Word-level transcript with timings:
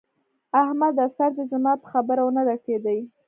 احمده! 0.61 1.05
سر 1.17 1.31
دې 1.37 1.43
زما 1.51 1.73
په 1.81 1.87
خبره 1.93 2.21
و 2.23 2.29
نه 2.37 2.41
رسېدی! 2.49 2.99